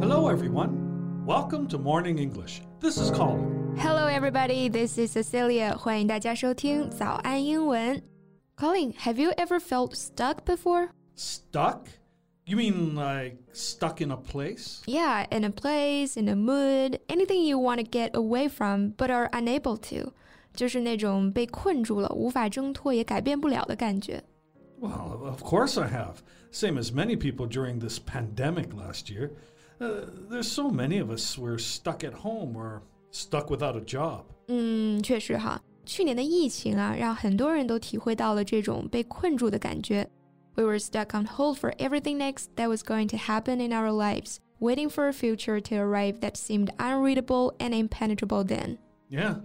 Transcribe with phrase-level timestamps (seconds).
[0.00, 1.24] Hello, everyone.
[1.24, 2.62] Welcome to Morning English.
[2.80, 3.76] This is Colin.
[3.78, 4.68] Hello, everybody.
[4.68, 5.76] This is Cecilia.
[5.76, 8.02] 欢迎大家收听早安英文。
[8.56, 10.90] Colin, have you ever felt stuck before?
[11.16, 11.86] Stuck?
[12.44, 14.82] You mean like stuck in a place?
[14.86, 19.10] Yeah, in a place, in a mood, anything you want to get away from but
[19.10, 20.12] are unable to.
[20.52, 24.24] 就是那种被困住了，无法挣脱也改变不了的感觉。
[24.80, 26.16] Well, of course I have.
[26.50, 29.30] Same as many people during this pandemic last year.
[29.78, 34.24] Uh, there's so many of us were stuck at home or stuck without a job.
[34.48, 40.08] 嗯，确实哈，去年的疫情啊，让很多人都体会到了这种被困住的感觉。
[40.54, 44.38] We were stuck on hold for everything next that was going to happen in our lives,
[44.58, 48.76] waiting for a future to arrive that seemed unreadable and impenetrable then.
[49.08, 49.36] Yeah,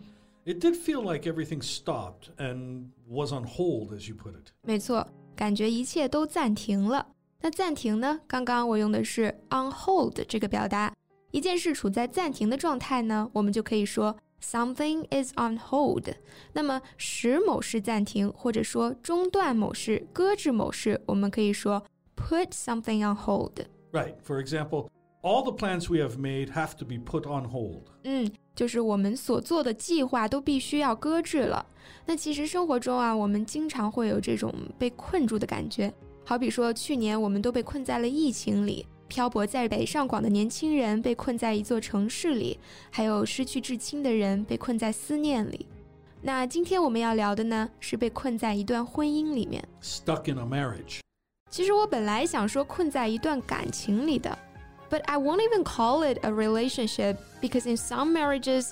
[0.45, 4.51] it did feel like everything stopped and was on hold, as you put it.
[4.63, 7.07] 没错，感觉一切都暂停了。
[7.41, 8.19] 那暂停呢？
[8.27, 10.93] 刚刚我用的是 on hold 这个表达。
[11.31, 16.07] 一件事处在暂停的状态呢，我们就可以说 something is on hold。
[16.53, 21.83] 那么使某事暂停，或者说中断某事、搁置某事，我们可以说
[22.15, 23.65] put something on hold。
[23.91, 24.15] Right.
[24.25, 24.87] For example,
[25.21, 27.83] all the plans we have made have to be put on hold.
[28.03, 31.65] 嗯，就是我们所做的计划都必须要搁置了。
[32.05, 35.93] 那其实生活中啊，我们经常会有这种被困住的感觉。
[36.23, 42.59] 好比说，去年我们都被困在了疫情里，漂泊在北上广的年轻人被困在一座城市里，
[42.89, 45.67] 还有失去至亲的人被困在思念里。
[46.21, 49.63] 那今天我们要聊的呢，是被困在一段婚姻里面。
[49.83, 51.01] Stuck in a marriage.
[51.51, 54.35] 其实我本来想说困在一段感情里的，
[54.89, 58.71] but I won't even call it a relationship because in some marriages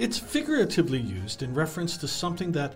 [0.00, 2.72] It's figuratively used in reference to something that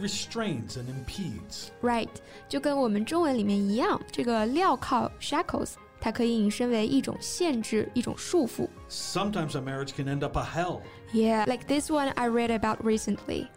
[0.00, 1.68] restrains and impedes.
[1.82, 2.08] Right，
[2.48, 8.68] 就跟我们中文里面一样，这个镣铐 shackles，它可以引申为一种限制、一种束缚。
[8.88, 10.80] Sometimes a marriage can end up a hell.
[11.12, 13.48] Yeah, like this one I read about recently.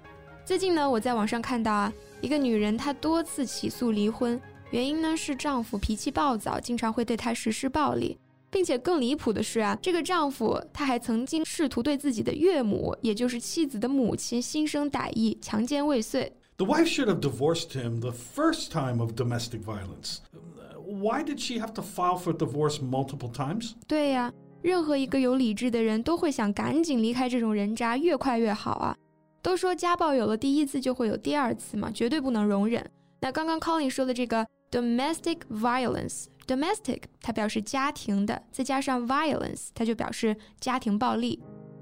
[0.43, 4.39] 最近呢，我在网上看到啊，一个女人她多次起诉离婚，
[4.71, 8.17] 原因呢是丈夫脾气暴躁，经常会对她实施暴力，
[8.50, 16.32] 并且更离谱的是啊，这个丈夫他还曾经试图对自己的岳母，也就是妻子的母亲心生歹意，强奸未遂。
[16.56, 20.18] The wife should have divorced him the first time of domestic violence.
[20.34, 23.72] Uh, Why did she have to file for divorce multiple times?
[23.86, 28.96] 对呀，任何一个有理智的人都会想赶紧离开这种人渣，越快越好啊！
[29.40, 32.84] 都说家暴有了第一次就会有第二次嘛，绝对不能容忍。
[33.20, 35.38] 那刚刚 Colin 说的这个 domestic
[36.50, 41.40] violence，domestic 它表示家庭的，再加上 violence 它就表示家庭暴力。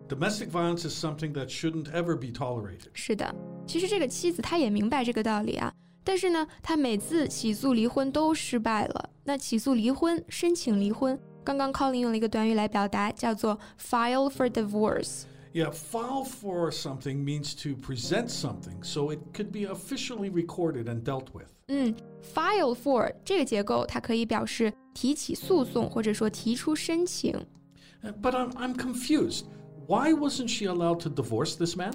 [0.09, 2.89] Domestic violence is something that shouldn't ever be tolerated.
[2.95, 3.35] 是的，
[3.67, 5.73] 其实这个妻子她也明白这个道理啊，
[6.05, 9.11] 但是呢，她每次起诉离婚都失败了。
[9.25, 15.25] 那起诉离婚、申请离婚，刚刚 Colin 用了一个短语来表达，叫做 file for divorce。
[15.58, 21.28] Yeah, file for something means to present something so it could be officially recorded and dealt
[21.32, 21.46] with.
[21.68, 27.34] 嗯，file for 这个结构，它可以表示提起诉讼或者说提出申请。
[28.04, 29.44] Uh, But I'm, I'm confused.
[29.88, 31.94] Why wasn't she allowed to divorce this man?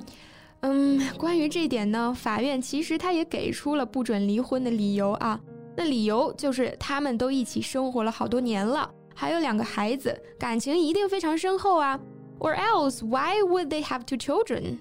[0.60, 5.40] 嗯，关于这一点呢，法院其实他也给出了不准离婚的理由啊。
[5.76, 11.98] 那理由就是他们都一起生活了好多年了，还有两个孩子，感情一定非常深厚啊。
[12.42, 14.78] Or else, why would they have two children？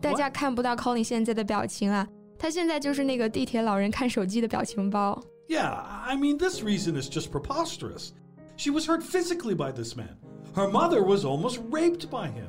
[0.00, 2.06] 大家看不到 Colin 现在的表情啊，
[2.38, 5.20] 他现在就是那个地铁老人看手机的表情包。
[5.48, 5.72] Yeah,
[6.06, 8.10] I mean, this reason is just preposterous.
[8.56, 10.16] She was hurt physically by this man.
[10.54, 12.48] Her mother was almost raped by him.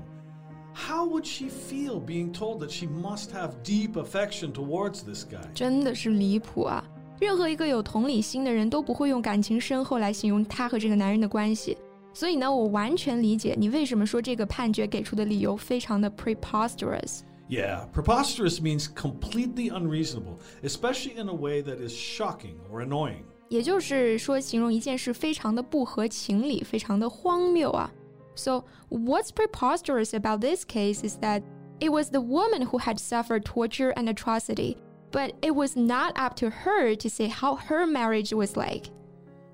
[0.73, 5.45] How would she feel being told that she must have deep affection towards this guy?
[5.53, 6.83] 真的是离谱啊！
[7.19, 11.77] 任何一个有同理心的人都不会用感情深厚来形容他和这个男人的关系。
[12.15, 17.21] 所以呢，我完全理解你为什么说这个判决给出的理由非常的 preposterous。
[17.49, 23.23] Yeah, preposterous means completely unreasonable, especially in a way that is shocking or annoying.
[23.49, 27.91] 也就是说，形容一件事非常的不合情理，非常的荒谬啊。
[28.35, 31.43] So what's preposterous about this case is that
[31.79, 34.77] it was the woman who had suffered torture and atrocity,
[35.11, 38.85] but it was not up to her to say how her marriage was like.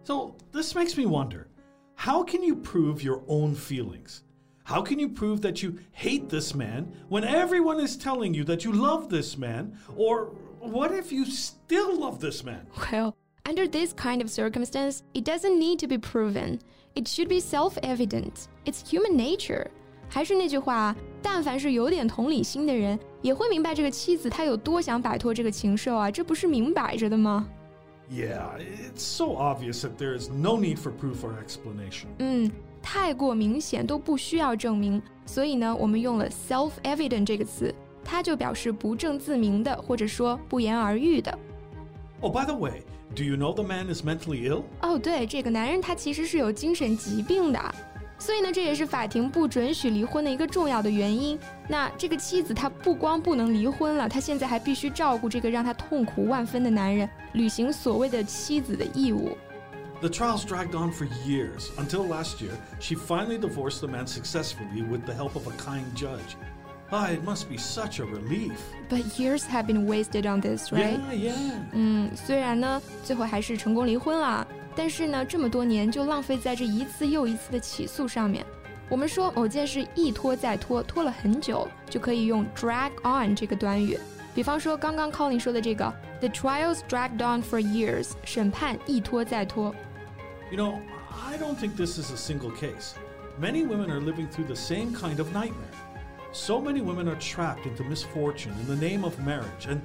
[0.04, 1.48] So this makes me wonder
[1.96, 4.24] how can you prove your own feelings?
[4.64, 8.66] How can you prove that you hate this man when everyone is telling you that
[8.66, 9.72] you love this man?
[9.96, 12.68] Or what if you still love this man?
[12.92, 13.16] Well,
[13.46, 16.60] under this kind of circumstance, it doesn't need to be proven.
[16.96, 18.50] It should be self-evident.
[18.66, 19.68] It's human nature.
[20.10, 27.48] 还是那句话，但凡是有点同理心的人，也会明白这个妻子她有多想摆脱这个禽兽啊，这不是明摆着的吗？
[28.12, 32.08] Yeah, it's so obvious that there is no need for proof or explanation.
[32.20, 32.50] 嗯，
[32.82, 37.74] 太过明显都不需要证明，所以呢，我们用了 self-evident 这个词，
[38.06, 41.38] 它就表示不证自明的，或者说不言而喻的。
[42.22, 42.84] Oh, by the way,
[43.14, 44.64] do you know the man is mentally ill?
[44.82, 47.76] 哦，对，这个男人他其实是有精神疾病的，
[48.23, 51.37] 所以呢，这也是法庭不准许离婚的一个重要的原因。
[51.67, 59.37] 那这个妻子她不光不能离婚了，她现在还必须照顾这个让她痛苦万分的男人，履行所谓的妻子的义务。
[60.01, 65.05] The trials dragged on for years until last year she finally divorced the man successfully with
[65.05, 66.37] the help of a kind judge.
[66.93, 68.53] Ah, it must be such a relief.
[68.89, 71.01] But years have been wasted on this, right?
[71.11, 71.53] Yeah, yeah.
[71.73, 78.46] 嗯，虽然呢，最后还是成功离婚了，但是呢，这么多年就浪费在这一次又一次的起诉上面。
[78.90, 84.00] 我们说某件事一拖再拖，拖了很久，就可以用 drag on 这个短语。
[84.34, 89.74] 比方说刚刚 Colin 说的这个，the trials dragged on for years，审判一拖再拖。
[90.52, 90.80] You know,
[91.28, 92.94] I don't think this is a single case.
[93.42, 95.74] Many women are living through the same kind of nightmare.
[96.32, 99.82] So many women are trapped into misfortune in the name of marriage, and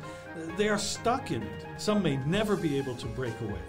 [0.56, 1.67] they are stuck in it.
[1.79, 3.61] Some may never be able to break away.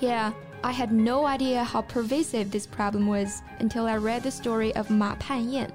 [0.00, 0.32] Yeah,
[0.65, 4.89] I had no idea how pervasive this problem was until I read the story of
[4.89, 5.69] 马盼燕。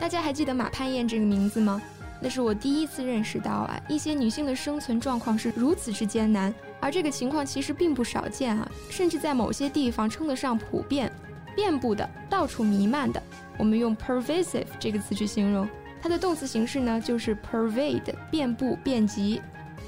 [0.00, 1.80] 大家还记得马盼燕这个名字吗？
[2.20, 11.12] 那是我第一次认识到啊，一些女性的生存状况是如此之艰难，而这个情况其实并不少见啊，甚至在某些地方称得上普遍、
[11.54, 13.22] 遍布的、到处弥漫的。
[13.56, 15.68] 我们用 pervasive 这个词去形容，
[16.02, 19.40] 它的动词形式呢就是 pervade，遍布、遍及。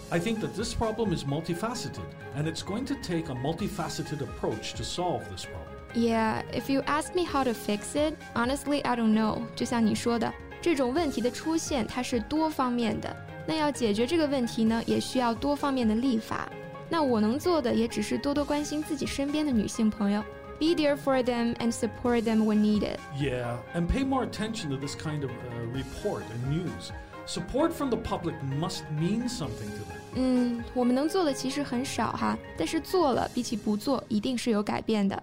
[0.10, 2.04] I think that this problem is multifaceted,
[2.36, 5.68] and it's going to take a multifaceted approach to solve this problem.
[5.94, 9.42] Yeah, if you ask me how to fix it, honestly, I don't know.
[9.56, 13.16] 就像你说的，这种问题的出现它是多方面的。
[13.48, 16.50] 那要解决这个问题呢，也需要多方面的立法。
[16.90, 20.22] 那我能做的也只是多多关心自己身边的女性朋友，
[20.60, 22.98] be there for them and support them when needed.
[23.18, 26.92] Yeah, and pay more attention to this kind of uh, report and news.
[27.26, 29.95] Support from the public must mean something to them.
[30.17, 35.23] 嗯，我们能做的其实很少哈，但是做了比起不做，一定是有改变的。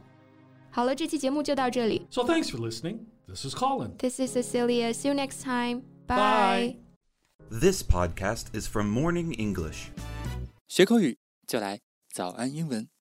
[0.69, 2.05] 好了，这期节目就到这里。
[2.09, 2.99] So thanks for listening.
[3.27, 3.97] This is Colin.
[3.97, 4.93] This is Cecilia.
[4.93, 5.81] See you next time.
[6.07, 6.75] Bye.
[7.49, 9.87] This podcast is from Morning English.
[10.67, 11.17] 学口语
[11.47, 11.79] 就来
[12.11, 12.92] 早安英文。